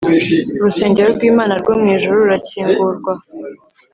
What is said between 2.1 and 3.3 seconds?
rurakingurwa,